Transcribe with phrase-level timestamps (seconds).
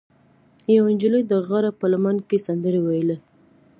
[0.75, 3.17] یوه نجلۍ د غره په لمن کې سندرې ویلې.